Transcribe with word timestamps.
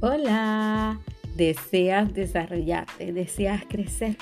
Hola, 0.00 1.00
deseas 1.34 2.14
desarrollarte, 2.14 3.12
deseas 3.12 3.64
crecer, 3.68 4.16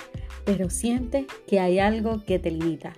pero 0.47 0.71
sientes 0.71 1.27
que 1.47 1.61
hay 1.61 1.79
algo 1.79 2.25
que 2.25 2.39
te 2.39 2.51
limita. 2.51 2.95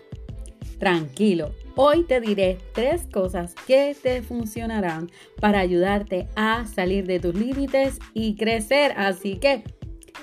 Tranquilo, 0.79 1.51
hoy 1.75 2.05
te 2.05 2.21
diré 2.21 2.59
tres 2.75 3.09
cosas 3.13 3.57
que 3.67 3.97
te 4.01 4.23
funcionarán 4.23 5.11
para 5.41 5.59
ayudarte 5.59 6.29
a 6.37 6.67
salir 6.67 7.05
de 7.05 7.19
tus 7.19 7.35
límites 7.35 7.99
y 8.15 8.37
crecer. 8.37 8.93
Así 8.97 9.39
que 9.39 9.65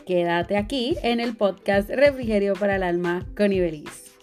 quédate 0.05 0.55
aquí 0.55 0.95
en 1.03 1.19
el 1.19 1.35
podcast 1.35 1.89
Refrigerio 1.89 2.53
para 2.53 2.77
el 2.77 2.83
Alma 2.83 3.25
con 3.35 3.51
Ibeliz. 3.51 4.14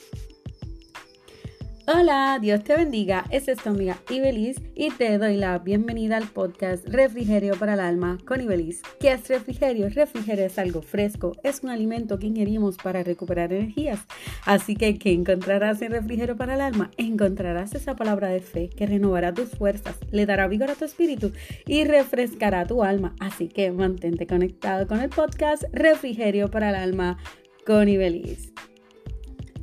Hola, 1.84 2.38
Dios 2.40 2.62
te 2.62 2.76
bendiga. 2.76 3.24
Es 3.30 3.46
tu 3.46 3.68
amiga 3.68 3.98
Ibeliz 4.08 4.56
y 4.76 4.90
te 4.90 5.18
doy 5.18 5.36
la 5.36 5.58
bienvenida 5.58 6.16
al 6.16 6.29
podcast 6.29 6.86
Refrigerio 6.86 7.58
para 7.58 7.74
el 7.74 7.80
Alma 7.80 8.18
con 8.24 8.40
Ibeliz. 8.40 8.82
¿Qué 9.00 9.11
es 9.11 9.26
refrigerio? 9.26 9.88
Refrigerio 9.88 10.46
es 10.46 10.60
algo 10.60 10.80
fresco, 10.80 11.32
es 11.43 11.64
un 11.64 11.71
alimento 11.71 12.21
que 12.21 12.29
ingerimos 12.29 12.76
para 12.76 13.02
recuperar 13.02 13.52
energías. 13.52 13.98
Así 14.44 14.76
que, 14.76 14.96
¿qué 14.96 15.12
encontrarás 15.12 15.82
en 15.82 15.90
refrigerio 15.90 16.36
para 16.36 16.54
el 16.54 16.60
alma? 16.60 16.93
Encontrarás 16.98 17.74
esa 17.74 17.96
palabra 17.96 18.29
de 18.29 18.40
fe 18.40 18.68
que 18.68 18.86
renovará 18.86 19.35
tus 19.35 19.49
fuerzas, 19.49 19.96
le 20.12 20.24
dará 20.24 20.46
vigor 20.46 20.71
a 20.71 20.76
tu 20.76 20.85
espíritu 20.85 21.32
y 21.66 21.82
refrescará 21.82 22.64
tu 22.64 22.85
alma. 22.85 23.16
Así 23.18 23.49
que 23.49 23.72
mantente 23.72 24.29
conectado 24.29 24.86
con 24.86 25.00
el 25.00 25.08
podcast 25.08 25.64
Refrigerio 25.72 26.49
para 26.49 26.71
el 26.71 26.76
Alma 26.76 27.18
con 27.66 27.88
Ibeliz. 27.88 28.52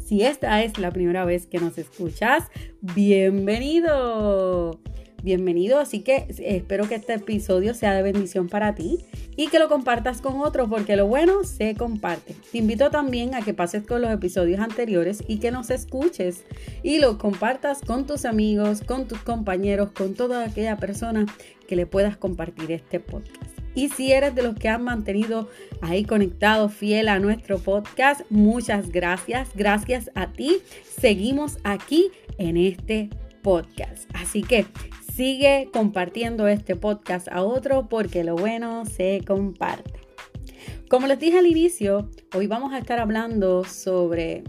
Si 0.09 0.23
esta 0.23 0.63
es 0.63 0.79
la 0.79 0.89
primera 0.89 1.23
vez 1.23 1.45
que 1.45 1.59
nos 1.59 1.77
escuchas, 1.77 2.45
bienvenido. 2.81 4.79
Bienvenido, 5.21 5.77
así 5.77 5.99
que 5.99 6.25
espero 6.39 6.89
que 6.89 6.95
este 6.95 7.13
episodio 7.13 7.75
sea 7.75 7.93
de 7.93 8.01
bendición 8.01 8.49
para 8.49 8.73
ti 8.73 9.05
y 9.35 9.49
que 9.49 9.59
lo 9.59 9.69
compartas 9.69 10.19
con 10.21 10.41
otros 10.41 10.67
porque 10.67 10.95
lo 10.95 11.05
bueno 11.05 11.43
se 11.43 11.75
comparte. 11.75 12.35
Te 12.51 12.57
invito 12.57 12.89
también 12.89 13.35
a 13.35 13.43
que 13.43 13.53
pases 13.53 13.85
con 13.85 14.01
los 14.01 14.09
episodios 14.09 14.59
anteriores 14.61 15.23
y 15.27 15.37
que 15.37 15.51
nos 15.51 15.69
escuches 15.69 16.43
y 16.81 16.97
lo 16.97 17.19
compartas 17.19 17.81
con 17.81 18.07
tus 18.07 18.25
amigos, 18.25 18.81
con 18.81 19.07
tus 19.07 19.19
compañeros, 19.19 19.91
con 19.91 20.15
toda 20.15 20.43
aquella 20.43 20.77
persona 20.77 21.27
que 21.67 21.75
le 21.75 21.85
puedas 21.85 22.17
compartir 22.17 22.71
este 22.71 22.99
podcast. 22.99 23.58
Y 23.75 23.89
si 23.89 24.11
eres 24.11 24.35
de 24.35 24.43
los 24.43 24.55
que 24.55 24.69
han 24.69 24.83
mantenido 24.83 25.49
ahí 25.81 26.03
conectado, 26.03 26.69
fiel 26.69 27.07
a 27.07 27.19
nuestro 27.19 27.59
podcast, 27.59 28.21
muchas 28.29 28.89
gracias. 28.89 29.49
Gracias 29.55 30.11
a 30.15 30.31
ti. 30.33 30.57
Seguimos 30.83 31.57
aquí 31.63 32.09
en 32.37 32.57
este 32.57 33.09
podcast. 33.41 34.09
Así 34.13 34.41
que 34.41 34.65
sigue 35.13 35.69
compartiendo 35.71 36.47
este 36.47 36.75
podcast 36.75 37.27
a 37.29 37.43
otro 37.43 37.87
porque 37.89 38.23
lo 38.23 38.35
bueno 38.35 38.85
se 38.85 39.21
comparte. 39.25 39.99
Como 40.89 41.07
les 41.07 41.19
dije 41.19 41.37
al 41.37 41.45
inicio, 41.45 42.09
hoy 42.33 42.47
vamos 42.47 42.73
a 42.73 42.79
estar 42.79 42.99
hablando 42.99 43.63
sobre 43.63 44.43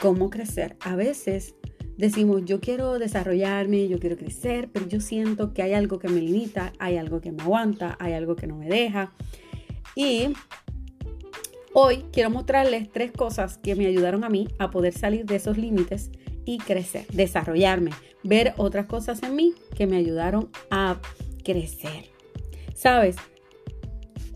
cómo 0.00 0.30
crecer. 0.30 0.76
A 0.80 0.96
veces 0.96 1.54
decimos, 1.96 2.42
yo 2.44 2.60
quiero 2.60 2.98
desarrollarme, 2.98 3.88
yo 3.88 3.98
quiero 3.98 4.16
crecer, 4.16 4.68
pero 4.72 4.86
yo 4.88 5.00
siento 5.00 5.52
que 5.52 5.62
hay 5.62 5.72
algo 5.74 5.98
que 5.98 6.08
me 6.08 6.20
limita, 6.20 6.72
hay 6.78 6.96
algo 6.96 7.20
que 7.20 7.32
me 7.32 7.42
aguanta, 7.42 7.96
hay 8.00 8.12
algo 8.12 8.36
que 8.36 8.46
no 8.46 8.56
me 8.56 8.68
deja. 8.68 9.12
Y 9.94 10.28
hoy 11.72 12.04
quiero 12.12 12.30
mostrarles 12.30 12.90
tres 12.90 13.12
cosas 13.12 13.58
que 13.58 13.74
me 13.74 13.86
ayudaron 13.86 14.24
a 14.24 14.28
mí 14.28 14.48
a 14.58 14.70
poder 14.70 14.92
salir 14.92 15.24
de 15.24 15.36
esos 15.36 15.56
límites 15.56 16.10
y 16.44 16.58
crecer, 16.58 17.06
desarrollarme, 17.12 17.90
ver 18.22 18.54
otras 18.56 18.86
cosas 18.86 19.22
en 19.22 19.36
mí 19.36 19.54
que 19.76 19.86
me 19.86 19.96
ayudaron 19.96 20.50
a 20.70 21.00
crecer. 21.44 22.06
Sabes, 22.74 23.16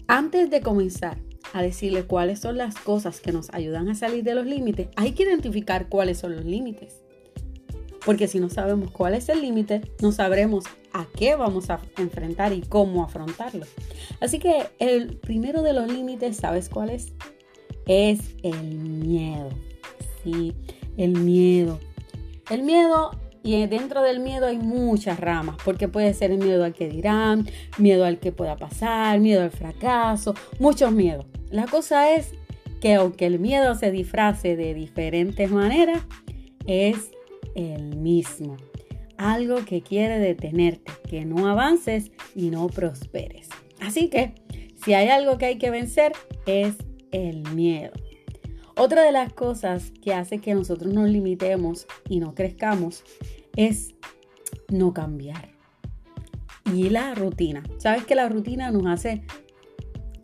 antes 0.06 0.50
de 0.50 0.60
comenzar 0.60 1.18
a 1.52 1.62
decirle 1.62 2.04
cuáles 2.04 2.40
son 2.40 2.56
las 2.56 2.76
cosas 2.76 3.20
que 3.20 3.32
nos 3.32 3.52
ayudan 3.52 3.88
a 3.88 3.94
salir 3.94 4.22
de 4.22 4.34
los 4.34 4.46
límites, 4.46 4.88
hay 4.96 5.12
que 5.12 5.24
identificar 5.24 5.88
cuáles 5.88 6.18
son 6.18 6.36
los 6.36 6.44
límites. 6.44 7.02
Porque 8.04 8.28
si 8.28 8.40
no 8.40 8.48
sabemos 8.48 8.90
cuál 8.90 9.14
es 9.14 9.28
el 9.28 9.42
límite, 9.42 9.80
no 10.00 10.12
sabremos 10.12 10.64
a 10.92 11.06
qué 11.16 11.34
vamos 11.36 11.70
a 11.70 11.80
enfrentar 11.98 12.52
y 12.52 12.62
cómo 12.62 13.04
afrontarlo. 13.04 13.66
Así 14.20 14.38
que 14.38 14.66
el 14.78 15.16
primero 15.16 15.62
de 15.62 15.72
los 15.72 15.90
límites, 15.90 16.36
¿sabes 16.36 16.68
cuál 16.68 16.90
es? 16.90 17.12
Es 17.86 18.20
el 18.42 18.62
miedo. 18.62 19.50
Sí, 20.22 20.54
el 20.96 21.12
miedo. 21.12 21.78
El 22.50 22.62
miedo 22.62 23.10
y 23.42 23.66
dentro 23.66 24.02
del 24.02 24.20
miedo 24.20 24.46
hay 24.46 24.58
muchas 24.58 25.18
ramas, 25.18 25.56
porque 25.64 25.88
puede 25.88 26.12
ser 26.14 26.30
el 26.30 26.38
miedo 26.38 26.64
al 26.64 26.74
que 26.74 26.88
dirán, 26.88 27.48
miedo 27.78 28.04
al 28.04 28.18
que 28.18 28.32
pueda 28.32 28.56
pasar, 28.56 29.20
miedo 29.20 29.42
al 29.42 29.50
fracaso, 29.50 30.34
muchos 30.58 30.92
miedos. 30.92 31.26
La 31.50 31.66
cosa 31.66 32.14
es 32.14 32.32
que 32.80 32.94
aunque 32.94 33.26
el 33.26 33.38
miedo 33.38 33.74
se 33.74 33.90
disfrace 33.90 34.56
de 34.56 34.74
diferentes 34.74 35.50
maneras, 35.50 36.02
es 36.66 37.10
el 37.58 37.96
mismo. 37.96 38.56
Algo 39.16 39.64
que 39.64 39.82
quiere 39.82 40.20
detenerte, 40.20 40.92
que 41.08 41.24
no 41.24 41.48
avances 41.48 42.12
y 42.36 42.50
no 42.50 42.68
prosperes. 42.68 43.48
Así 43.80 44.08
que, 44.08 44.32
si 44.76 44.94
hay 44.94 45.08
algo 45.08 45.38
que 45.38 45.46
hay 45.46 45.58
que 45.58 45.70
vencer, 45.70 46.12
es 46.46 46.74
el 47.10 47.42
miedo. 47.54 47.92
Otra 48.76 49.02
de 49.02 49.10
las 49.10 49.32
cosas 49.32 49.90
que 50.02 50.14
hace 50.14 50.38
que 50.38 50.54
nosotros 50.54 50.94
nos 50.94 51.10
limitemos 51.10 51.88
y 52.08 52.20
no 52.20 52.36
crezcamos 52.36 53.02
es 53.56 53.94
no 54.68 54.94
cambiar. 54.94 55.48
Y 56.72 56.90
la 56.90 57.12
rutina. 57.16 57.64
Sabes 57.78 58.04
que 58.04 58.14
la 58.14 58.28
rutina 58.28 58.70
nos 58.70 58.86
hace 58.86 59.22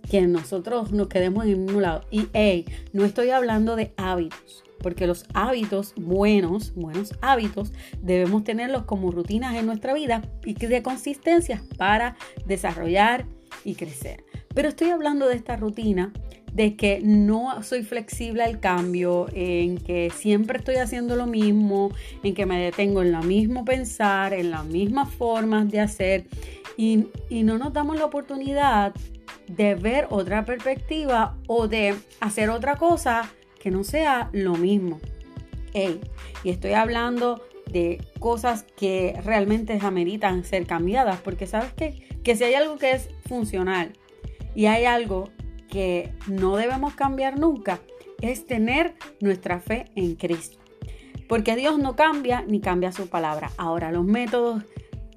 que 0.09 0.21
nosotros 0.23 0.93
nos 0.93 1.09
quedemos 1.09 1.47
en 1.47 1.69
un 1.69 1.83
lado. 1.83 2.03
Y 2.12 2.28
hey, 2.33 2.65
no 2.93 3.05
estoy 3.05 3.31
hablando 3.31 3.75
de 3.75 3.93
hábitos 3.97 4.65
porque 4.84 5.06
los 5.06 5.25
hábitos 5.33 5.95
buenos, 5.97 6.75
buenos 6.75 7.15
hábitos, 7.22 7.72
debemos 8.03 8.45
tenerlos 8.45 8.84
como 8.84 9.11
rutinas 9.11 9.56
en 9.56 9.65
nuestra 9.65 9.95
vida 9.95 10.21
y 10.45 10.53
de 10.53 10.83
consistencia 10.83 11.62
para 11.78 12.17
desarrollar 12.45 13.25
y 13.65 13.77
crecer. 13.77 14.25
Pero 14.55 14.69
estoy 14.69 14.91
hablando 14.91 15.27
de 15.27 15.37
esta 15.37 15.56
rutina 15.56 16.12
de 16.53 16.77
que 16.77 17.00
no 17.03 17.62
soy 17.62 17.83
flexible 17.83 18.43
al 18.43 18.61
cambio, 18.61 19.27
en 19.33 19.78
que 19.78 20.12
siempre 20.15 20.59
estoy 20.59 20.77
haciendo 20.77 21.17
lo 21.17 21.27
mismo, 21.27 21.91
en 22.23 22.34
que 22.34 22.44
me 22.44 22.62
detengo 22.62 23.00
en 23.00 23.11
lo 23.11 23.23
mismo 23.23 23.65
pensar, 23.65 24.34
en 24.34 24.50
las 24.50 24.67
mismas 24.67 25.09
formas 25.15 25.71
de 25.71 25.81
hacer 25.81 26.27
y 26.77 27.06
no 27.43 27.56
nos 27.56 27.73
damos 27.73 27.97
la 27.97 28.05
oportunidad 28.05 28.93
de 29.49 29.77
ver 29.77 30.09
otra 30.11 30.44
perspectiva 30.44 31.39
o 31.47 31.69
de 31.69 31.94
hacer 32.21 32.50
otra 32.50 32.77
cosa 32.77 33.33
que 33.64 33.70
no 33.70 33.82
sea 33.82 34.28
lo 34.32 34.56
mismo. 34.56 35.00
y 35.72 36.50
estoy 36.50 36.75
hablando 36.75 37.42
de 37.72 37.98
cosas 38.20 38.66
que 38.76 39.19
realmente 39.25 39.78
ameritan 39.80 40.44
ser 40.44 40.66
cambiadas, 40.66 41.19
porque 41.22 41.47
sabes 41.47 41.72
que, 41.72 42.06
que 42.22 42.36
si 42.36 42.44
hay 42.44 42.52
algo 42.52 42.76
que 42.76 42.92
es 42.92 43.08
funcional 43.26 43.94
y 44.54 44.66
hay 44.66 44.84
algo 44.84 45.30
que 45.70 46.12
no 46.26 46.56
debemos 46.56 46.94
cambiar 46.94 47.38
nunca, 47.38 47.80
es 48.20 48.47
tener 48.47 48.97
nuestra 49.20 49.60
fe 49.60 49.86
en 49.96 50.14
Cristo. 50.16 50.58
Porque 51.26 51.56
Dios 51.56 51.78
no 51.78 51.96
cambia 51.96 52.44
ni 52.46 52.60
cambia 52.60 52.92
su 52.92 53.08
palabra. 53.08 53.50
Ahora, 53.56 53.91
los 53.91 54.04
métodos 54.04 54.62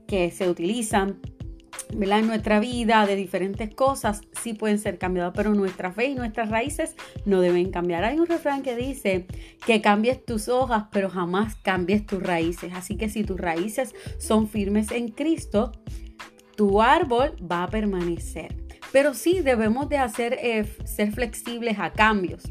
que 0.07 0.31
se 0.31 0.49
utilizan 0.49 1.19
en 1.89 2.27
nuestra 2.27 2.59
vida, 2.59 3.05
de 3.05 3.15
diferentes 3.15 3.73
cosas, 3.73 4.21
sí 4.41 4.53
pueden 4.53 4.79
ser 4.79 4.97
cambiadas, 4.97 5.33
pero 5.35 5.53
nuestra 5.53 5.91
fe 5.91 6.05
y 6.07 6.15
nuestras 6.15 6.49
raíces 6.49 6.95
no 7.25 7.41
deben 7.41 7.71
cambiar. 7.71 8.03
Hay 8.03 8.19
un 8.19 8.27
refrán 8.27 8.61
que 8.61 8.75
dice 8.75 9.25
que 9.65 9.81
cambies 9.81 10.25
tus 10.25 10.47
hojas, 10.47 10.85
pero 10.91 11.09
jamás 11.09 11.55
cambies 11.55 12.05
tus 12.05 12.21
raíces. 12.21 12.73
Así 12.75 12.97
que 12.97 13.09
si 13.09 13.23
tus 13.23 13.39
raíces 13.39 13.95
son 14.17 14.47
firmes 14.47 14.91
en 14.91 15.09
Cristo, 15.09 15.71
tu 16.55 16.81
árbol 16.81 17.35
va 17.39 17.63
a 17.63 17.69
permanecer. 17.69 18.55
Pero 18.91 19.13
sí 19.13 19.41
debemos 19.41 19.89
de 19.89 19.97
hacer, 19.97 20.37
eh, 20.41 20.65
ser 20.85 21.11
flexibles 21.11 21.77
a 21.79 21.91
cambios. 21.91 22.43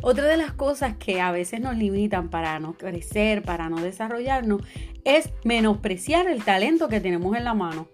Otra 0.00 0.24
de 0.24 0.36
las 0.36 0.52
cosas 0.52 0.96
que 0.96 1.20
a 1.20 1.32
veces 1.32 1.60
nos 1.60 1.76
limitan 1.76 2.30
para 2.30 2.58
no 2.60 2.74
crecer, 2.74 3.42
para 3.42 3.68
no 3.68 3.82
desarrollarnos, 3.82 4.62
es 5.04 5.30
menospreciar 5.44 6.28
el 6.28 6.44
talento 6.44 6.88
que 6.88 7.00
tenemos 7.00 7.36
en 7.36 7.44
la 7.44 7.54
mano 7.54 7.88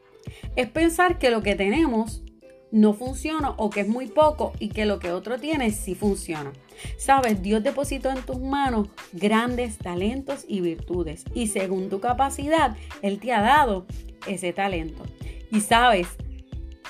es 0.56 0.68
pensar 0.68 1.18
que 1.18 1.30
lo 1.30 1.42
que 1.42 1.54
tenemos 1.54 2.22
no 2.70 2.92
funciona 2.92 3.50
o 3.56 3.70
que 3.70 3.80
es 3.80 3.88
muy 3.88 4.06
poco 4.06 4.52
y 4.58 4.68
que 4.68 4.86
lo 4.86 4.98
que 4.98 5.10
otro 5.12 5.38
tiene 5.38 5.70
sí 5.70 5.94
funciona. 5.94 6.52
Sabes, 6.96 7.42
Dios 7.42 7.62
depositó 7.62 8.10
en 8.10 8.22
tus 8.22 8.38
manos 8.38 8.88
grandes 9.12 9.78
talentos 9.78 10.44
y 10.46 10.60
virtudes 10.60 11.24
y 11.34 11.48
según 11.48 11.88
tu 11.88 12.00
capacidad, 12.00 12.76
Él 13.02 13.18
te 13.18 13.32
ha 13.32 13.40
dado 13.40 13.86
ese 14.26 14.52
talento. 14.52 15.02
Y 15.50 15.60
sabes, 15.60 16.08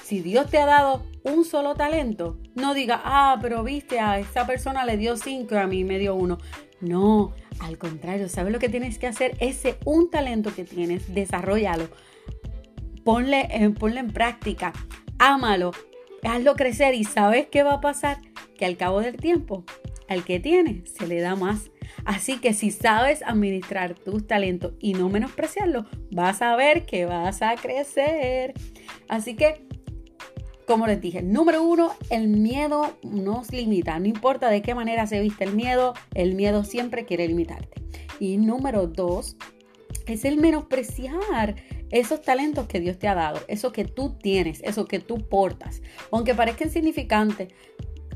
si 0.02 0.20
Dios 0.20 0.50
te 0.50 0.58
ha 0.58 0.66
dado 0.66 1.04
un 1.22 1.44
solo 1.44 1.74
talento, 1.74 2.38
no 2.54 2.74
diga, 2.74 3.00
ah, 3.04 3.38
pero 3.40 3.62
viste, 3.62 4.00
a 4.00 4.18
esa 4.18 4.46
persona 4.46 4.84
le 4.84 4.96
dio 4.96 5.16
cinco 5.16 5.54
y 5.54 5.58
a 5.58 5.66
mí 5.66 5.84
me 5.84 5.98
dio 5.98 6.14
uno. 6.14 6.38
No, 6.80 7.32
al 7.60 7.78
contrario, 7.78 8.28
¿sabes 8.28 8.52
lo 8.52 8.58
que 8.58 8.68
tienes 8.68 8.98
que 8.98 9.06
hacer? 9.06 9.36
Ese 9.40 9.78
un 9.84 10.10
talento 10.10 10.54
que 10.54 10.64
tienes, 10.64 11.12
desarrollalo 11.14 11.88
ponle, 13.08 13.48
ponle 13.78 14.00
en 14.00 14.10
práctica. 14.10 14.74
ámalo, 15.18 15.72
hazlo 16.24 16.56
crecer 16.56 16.94
y 16.94 17.04
sabes 17.04 17.46
qué 17.46 17.62
va 17.62 17.72
a 17.72 17.80
pasar, 17.80 18.18
que 18.58 18.66
al 18.66 18.76
cabo 18.76 19.00
del 19.00 19.16
tiempo, 19.16 19.64
al 20.10 20.24
que 20.24 20.40
tiene, 20.40 20.82
se 20.84 21.06
le 21.06 21.18
da 21.22 21.34
más. 21.34 21.70
Así 22.04 22.38
que 22.38 22.52
si 22.52 22.70
sabes 22.70 23.22
administrar 23.22 23.94
tus 23.94 24.26
talentos 24.26 24.74
y 24.78 24.92
no 24.92 25.08
menospreciarlos, 25.08 25.86
vas 26.10 26.42
a 26.42 26.54
ver 26.54 26.84
que 26.84 27.06
vas 27.06 27.40
a 27.40 27.54
crecer. 27.54 28.52
Así 29.08 29.36
que, 29.36 29.66
como 30.66 30.86
les 30.86 31.00
dije, 31.00 31.22
número 31.22 31.62
uno, 31.62 31.94
el 32.10 32.28
miedo 32.28 32.98
nos 33.02 33.50
limita. 33.52 33.98
No 33.98 34.04
importa 34.04 34.50
de 34.50 34.60
qué 34.60 34.74
manera 34.74 35.06
se 35.06 35.18
viste 35.22 35.44
el 35.44 35.54
miedo, 35.54 35.94
el 36.12 36.34
miedo 36.34 36.62
siempre 36.62 37.06
quiere 37.06 37.26
limitarte. 37.26 37.80
Y 38.20 38.36
número 38.36 38.86
dos, 38.86 39.38
es 40.06 40.26
el 40.26 40.36
menospreciar 40.36 41.56
esos 41.90 42.22
talentos 42.22 42.66
que 42.66 42.80
Dios 42.80 42.98
te 42.98 43.08
ha 43.08 43.14
dado, 43.14 43.40
eso 43.48 43.72
que 43.72 43.84
tú 43.84 44.16
tienes, 44.20 44.60
eso 44.62 44.86
que 44.86 44.98
tú 44.98 45.28
portas. 45.28 45.82
Aunque 46.10 46.34
parezca 46.34 46.64
insignificante, 46.64 47.48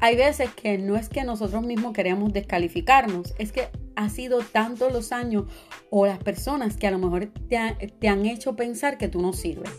hay 0.02 0.16
veces 0.16 0.50
que 0.54 0.78
no 0.78 0.96
es 0.96 1.08
que 1.08 1.22
nosotros 1.22 1.62
mismos 1.62 1.92
queremos 1.92 2.32
descalificarnos, 2.32 3.34
es 3.38 3.52
que 3.52 3.68
ha 3.94 4.08
sido 4.08 4.40
tantos 4.40 4.92
los 4.92 5.12
años 5.12 5.44
o 5.90 6.06
las 6.06 6.18
personas 6.18 6.76
que 6.76 6.88
a 6.88 6.90
lo 6.90 6.98
mejor 6.98 7.30
te, 7.48 8.08
han 8.08 8.26
hecho 8.26 8.56
pensar 8.56 8.98
que 8.98 9.06
tú 9.06 9.22
no 9.22 9.32
sirves. 9.32 9.70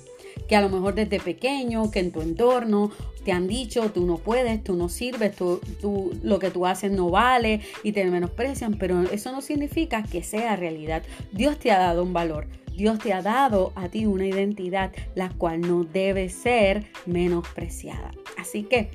Que 0.48 0.56
a 0.56 0.62
lo 0.62 0.70
mejor 0.70 0.96
desde 0.96 1.20
pequeño, 1.20 1.92
que 1.92 2.00
en 2.00 2.14
tu 2.14 2.22
entorno 2.22 2.92
te 3.26 3.34
han 3.34 3.48
dicho, 3.48 3.92
tú 3.92 4.06
no 4.06 4.18
puedes, 4.18 4.64
tú 4.64 4.76
no 4.76 4.88
sirves, 4.88 5.36
tú, 5.36 5.60
tú, 5.82 6.18
lo 6.24 6.40
que 6.40 6.52
tú 6.52 6.66
haces 6.66 6.92
no 6.92 7.10
vale 7.10 7.60
y 7.84 7.92
te 7.92 8.06
menosprecian, 8.06 8.78
pero 8.78 9.02
eso 9.04 9.32
no 9.34 9.42
significa 9.42 10.04
que 10.04 10.24
sea 10.24 10.56
realidad. 10.56 11.04
Dios 11.34 11.60
te 11.60 11.72
ha 11.72 11.80
dado 11.80 12.02
un 12.02 12.14
valor. 12.14 12.48
Dios 12.76 13.00
te 13.00 13.14
ha 13.14 13.22
dado 13.22 13.72
a 13.76 13.90
ti 13.90 14.06
una 14.06 14.26
identidad 14.26 14.92
la 15.16 15.30
cual 15.30 15.62
no 15.62 15.84
debe 15.84 16.30
ser 16.30 16.86
menospreciada. 17.06 18.12
Así 18.38 18.64
que 18.64 18.92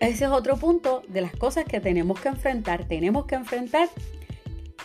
ese 0.00 0.26
es 0.26 0.30
otro 0.30 0.56
punto 0.56 1.02
de 1.08 1.20
las 1.20 1.34
cosas 1.34 1.64
que 1.64 1.80
tenemos 1.80 2.20
que 2.20 2.28
enfrentar. 2.28 2.86
Tenemos 2.86 3.26
que 3.26 3.34
enfrentar 3.34 3.88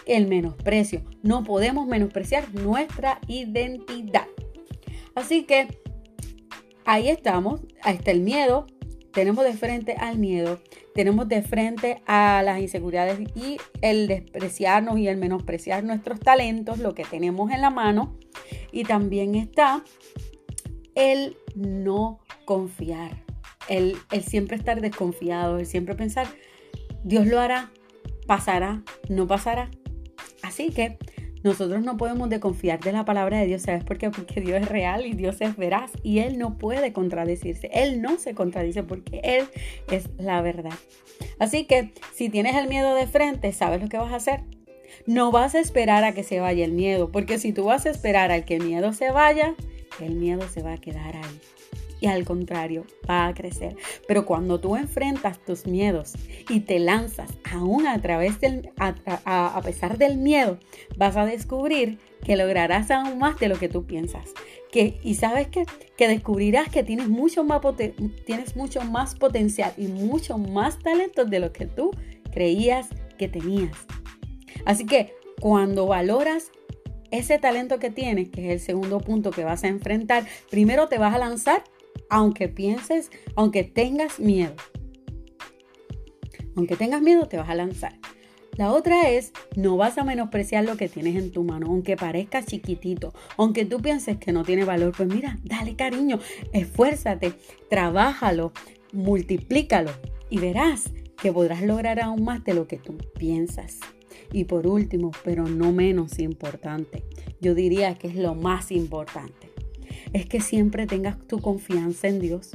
el 0.06 0.27
menosprecio. 0.27 1.03
No 1.21 1.44
podemos 1.44 1.88
menospreciar 1.88 2.53
nuestra 2.53 3.19
identidad. 3.27 4.27
Así 5.13 5.44
que 5.44 5.79
ahí 6.86 7.09
estamos. 7.09 7.62
Ahí 7.81 7.95
está 7.97 8.12
el 8.12 8.21
miedo. 8.21 8.65
Tenemos 9.13 9.45
de 9.45 9.54
frente 9.54 9.94
al 9.94 10.18
miedo. 10.18 10.60
Tenemos 10.94 11.27
de 11.27 11.42
frente 11.42 12.01
a 12.06 12.42
las 12.44 12.60
inseguridades 12.60 13.19
y 13.36 13.57
el 13.81 14.07
despreciarnos 14.07 14.98
y 15.00 15.07
el 15.07 15.18
menospreciar 15.18 15.83
nuestros 15.83 16.19
talentos, 16.19 16.80
lo 16.80 16.94
que 16.94 17.04
tenemos 17.04 17.51
en 17.51 17.62
la 17.62 17.69
mano. 17.69 18.18
Y 18.71 18.83
también 18.83 19.36
está 19.36 19.83
el 20.95 21.38
no 21.56 22.19
confiar 22.45 23.24
el, 23.68 23.98
siempre 24.25 24.57
estar 24.57 24.81
desconfiado, 24.81 25.60
el 25.60 25.65
siempre 25.65 25.95
pensar, 25.95 26.27
Dios 27.04 27.27
lo 27.27 27.39
hará, 27.39 27.71
pasará, 28.27 28.83
no 29.10 29.27
pasará. 29.27 29.69
Así 30.42 30.71
que 30.71 30.98
nosotros 31.44 31.84
no 31.84 31.98
podemos 31.98 32.30
desconfiar 32.30 32.80
de 32.80 32.94
la 32.94 33.06
palabra 33.06 33.40
de 33.40 33.45
Dios, 33.45 33.63
¿sabes 33.63 33.84
por 33.84 33.98
qué? 33.98 34.10
Porque 34.10 34.42
Dios 34.42 34.62
es 34.62 34.69
real 34.69 35.06
y 35.06 35.13
Dios 35.13 35.42
es 35.42 35.57
veraz 35.57 35.92
y 36.01 36.19
Él 36.19 36.38
no 36.38 36.57
puede 36.57 36.94
contradecirse. 36.94 37.69
Él 37.74 38.01
no 38.01 38.18
se 38.18 38.34
contradice 38.34 38.84
porque 38.84 39.19
Él 39.24 39.45
es 39.92 40.10
la 40.18 40.42
verdad. 40.42 40.74
Así 41.40 41.66
que 41.66 41.94
si 42.13 42.30
tienes 42.30 42.56
el 42.56 42.68
miedo 42.68 42.95
de 42.95 43.07
frente, 43.07 43.51
¿sabes 43.51 43.81
lo 43.81 43.90
que 43.90 43.98
vas 43.98 44.13
a 44.13 44.18
hacer? 44.18 44.42
No 45.06 45.31
vas 45.31 45.56
a 45.56 45.60
esperar 45.60 46.04
a 46.04 46.13
que 46.13 46.24
se 46.24 46.40
vaya 46.40 46.63
el 46.63 46.72
miedo, 46.72 47.12
porque 47.12 47.38
si 47.40 47.51
tú 47.51 47.66
vas 47.66 47.86
a 47.86 47.89
esperar 47.89 48.31
a 48.31 48.46
que 48.46 48.56
el 48.56 48.63
miedo 48.63 48.94
se 48.94 49.12
vaya, 49.12 49.56
el 50.00 50.16
miedo 50.16 50.48
se 50.48 50.62
va 50.63 50.74
a 50.74 50.78
quedar 50.78 51.18
ahí 51.18 51.62
y 52.03 52.07
al 52.07 52.25
contrario, 52.25 52.85
va 53.09 53.27
a 53.27 53.33
crecer. 53.33 53.77
Pero 54.09 54.25
cuando 54.25 54.59
tú 54.59 54.75
enfrentas 54.75 55.39
tus 55.39 55.65
miedos 55.65 56.11
y 56.50 56.59
te 56.59 56.77
lanzas 56.77 57.29
aún 57.50 57.88
a 57.88 58.01
través 58.01 58.41
del, 58.41 58.71
a, 58.77 59.61
pesar 59.63 59.97
del 59.97 60.17
miedo, 60.17 60.59
vas 60.97 61.15
a 61.15 61.25
descubrir 61.25 62.00
que 62.25 62.35
lograrás 62.35 62.91
aún 62.91 63.19
más 63.19 63.39
de 63.39 63.47
lo 63.47 63.57
que 63.57 63.69
tú 63.69 63.85
piensas. 63.85 64.31
Que, 64.69 65.00
y 65.01 65.13
sabes 65.13 65.47
qué? 65.47 65.63
que 65.95 66.09
descubrirás 66.09 66.67
que 66.67 66.83
tienes 66.83 67.07
mucho, 67.07 67.45
más 67.45 67.61
tienes 68.25 68.57
mucho 68.57 68.81
más 68.81 69.15
potencial 69.15 69.71
y 69.77 69.88
mucho 69.88 70.38
más 70.38 70.79
talento 70.79 71.23
de 71.23 71.39
lo 71.39 71.53
que 71.53 71.67
tú 71.67 71.91
creías 72.33 72.89
que 73.17 73.29
tenías. 73.29 73.77
Así 74.65 74.85
que 74.85 75.13
cuando 75.39 75.88
valoras 75.88 76.51
ese 77.11 77.39
talento 77.39 77.79
que 77.79 77.91
tienes, 77.91 78.27
que 78.27 78.47
es 78.47 78.51
el 78.51 78.59
segundo 78.59 79.00
punto 79.00 79.31
que 79.31 79.45
vas 79.45 79.63
a 79.63 79.69
enfrentar, 79.69 80.25
primero 80.50 80.89
te 80.89 80.97
vas 80.97 81.15
a 81.15 81.19
lanzar 81.19 81.63
aunque 82.09 82.47
pienses, 82.47 83.11
aunque 83.35 83.63
tengas 83.63 84.19
miedo. 84.19 84.55
Aunque 86.55 86.75
tengas 86.75 87.01
miedo, 87.01 87.27
te 87.27 87.38
vas 87.38 87.50
a 87.50 87.55
lanzar. 87.55 87.97
La 88.55 88.71
otra 88.71 89.09
es, 89.09 89.33
no 89.55 89.77
vas 89.77 89.97
a 89.97 90.03
menospreciar 90.03 90.63
lo 90.63 90.77
que 90.77 90.88
tienes 90.88 91.15
en 91.15 91.31
tu 91.31 91.44
mano, 91.44 91.67
aunque 91.67 91.97
parezca 91.97 92.45
chiquitito, 92.45 93.11
aunque 93.35 93.65
tú 93.65 93.81
pienses 93.81 94.17
que 94.17 94.31
no 94.31 94.44
tiene 94.44 94.63
valor, 94.63 94.94
pues 94.95 95.09
mira, 95.09 95.39
dale 95.44 95.75
cariño, 95.75 96.19
esfuérzate, 96.51 97.33
trabájalo, 97.67 98.51
multiplícalo 98.91 99.89
y 100.29 100.38
verás 100.38 100.91
que 101.17 101.33
podrás 101.33 101.63
lograr 101.63 102.00
aún 102.00 102.23
más 102.23 102.44
de 102.44 102.53
lo 102.53 102.67
que 102.67 102.77
tú 102.77 102.95
piensas. 103.17 103.79
Y 104.31 104.44
por 104.44 104.67
último, 104.67 105.09
pero 105.23 105.45
no 105.45 105.71
menos 105.71 106.19
importante, 106.19 107.03
yo 107.41 107.55
diría 107.55 107.95
que 107.95 108.07
es 108.07 108.15
lo 108.15 108.35
más 108.35 108.71
importante 108.71 109.43
es 110.13 110.25
que 110.25 110.39
siempre 110.39 110.88
tengas 110.88 111.19
tu 111.27 111.39
confianza 111.39 112.07
en 112.07 112.19
Dios. 112.19 112.51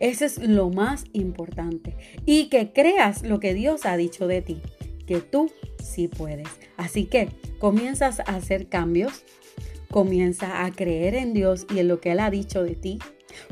Eso 0.00 0.24
es 0.24 0.38
lo 0.38 0.70
más 0.70 1.04
importante. 1.12 1.96
Y 2.26 2.48
que 2.48 2.72
creas 2.72 3.22
lo 3.22 3.40
que 3.40 3.54
Dios 3.54 3.86
ha 3.86 3.96
dicho 3.96 4.26
de 4.26 4.42
ti, 4.42 4.60
que 5.06 5.20
tú 5.20 5.50
sí 5.82 6.08
puedes. 6.08 6.48
Así 6.76 7.06
que 7.06 7.28
comienzas 7.58 8.20
a 8.20 8.36
hacer 8.36 8.68
cambios, 8.68 9.24
comienza 9.90 10.64
a 10.64 10.72
creer 10.72 11.14
en 11.14 11.32
Dios 11.32 11.66
y 11.74 11.78
en 11.78 11.88
lo 11.88 12.00
que 12.00 12.12
Él 12.12 12.20
ha 12.20 12.30
dicho 12.30 12.62
de 12.62 12.74
ti. 12.74 12.98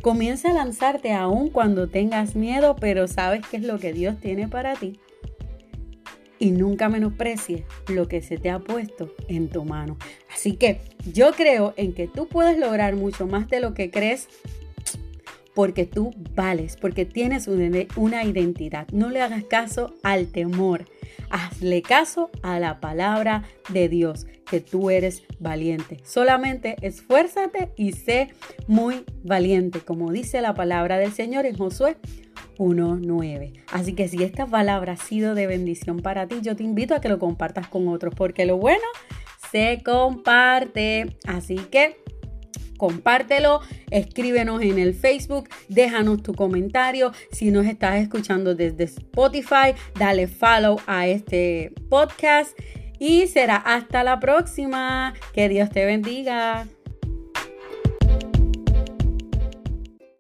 Comienza 0.03 0.51
a 0.51 0.55
lanzarte 0.55 1.13
aún 1.13 1.49
cuando 1.49 1.89
tengas 1.89 2.35
miedo, 2.35 2.77
pero 2.77 3.07
sabes 3.07 3.43
qué 3.49 3.59
es 3.59 3.63
lo 3.63 3.79
que 3.79 3.93
Dios 3.93 4.19
tiene 4.21 4.49
para 4.49 4.75
ti 4.75 4.99
y 6.39 6.51
nunca 6.51 6.89
menosprecies 6.89 7.63
lo 7.89 8.09
que 8.09 8.23
se 8.23 8.39
te 8.39 8.51
ha 8.51 8.59
puesto 8.59 9.15
en 9.29 9.49
tu 9.49 9.65
mano. 9.65 9.97
Así 10.33 10.53
que 10.53 10.81
yo 11.13 11.33
creo 11.33 11.75
en 11.77 11.93
que 11.95 12.07
tú 12.09 12.29
puedes 12.29 12.59
lograr 12.59 12.97
mucho 12.97 13.27
más 13.27 13.49
de 13.49 13.61
lo 13.61 13.75
que 13.75 13.91
crees 13.91 14.29
porque 15.55 15.87
tú 15.87 16.15
vales, 16.35 16.77
porque 16.77 17.07
tienes 17.07 17.49
una 17.49 18.25
identidad. 18.25 18.87
No 18.93 19.09
le 19.09 19.23
hagas 19.23 19.45
caso 19.45 19.95
al 20.03 20.27
temor. 20.27 20.85
Hazle 21.31 21.81
caso 21.81 22.31
a 22.43 22.61
la 22.61 22.79
palabra 22.79 23.43
de 23.71 23.89
Dios, 23.89 24.27
que 24.49 24.61
tú 24.61 24.91
eres 24.91 25.23
valiente. 25.41 25.99
Solamente 26.05 26.77
esfuérzate 26.83 27.71
y 27.75 27.93
sé 27.93 28.29
muy 28.69 29.05
valiente, 29.25 29.81
como 29.81 30.13
dice 30.13 30.41
la 30.43 30.55
palabra 30.55 30.99
del 30.99 31.13
Señor 31.13 31.47
en 31.47 31.57
Josué 31.57 31.97
1.9. 32.59 33.53
Así 33.73 33.95
que 33.95 34.09
si 34.09 34.23
esta 34.23 34.47
palabra 34.47 34.95
ha 34.95 34.97
sido 34.97 35.35
de 35.35 35.47
bendición 35.47 36.01
para 36.01 36.27
ti, 36.27 36.37
yo 36.43 36.57
te 36.57 36.63
invito 36.63 36.95
a 36.95 37.01
que 37.01 37.09
lo 37.09 37.19
compartas 37.19 37.69
con 37.69 37.89
otros, 37.89 38.15
porque 38.15 38.47
lo 38.47 38.57
bueno 38.57 38.85
se 39.51 39.83
comparte. 39.85 41.17
Así 41.27 41.57
que 41.57 41.97
compártelo, 42.77 43.61
escríbenos 43.91 44.63
en 44.63 44.79
el 44.79 44.95
Facebook, 44.95 45.49
déjanos 45.69 46.23
tu 46.23 46.35
comentario. 46.35 47.13
Si 47.31 47.51
nos 47.51 47.67
estás 47.67 47.97
escuchando 48.01 48.55
desde 48.55 48.85
Spotify, 48.85 49.75
dale 49.99 50.27
follow 50.27 50.79
a 50.87 51.07
este 51.07 51.73
podcast 51.89 52.57
y 52.99 53.27
será 53.27 53.57
hasta 53.57 54.05
la 54.05 54.21
próxima. 54.21 55.15
Que 55.33 55.49
Dios 55.49 55.71
te 55.71 55.85
bendiga. 55.85 56.67